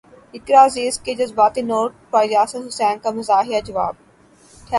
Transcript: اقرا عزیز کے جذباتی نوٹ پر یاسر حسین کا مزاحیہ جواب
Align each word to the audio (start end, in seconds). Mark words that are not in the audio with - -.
اقرا 0.33 0.63
عزیز 0.65 0.99
کے 0.99 1.13
جذباتی 1.15 1.61
نوٹ 1.61 1.91
پر 2.11 2.25
یاسر 2.29 2.67
حسین 2.67 2.97
کا 2.99 3.11
مزاحیہ 3.11 3.61
جواب 3.65 3.95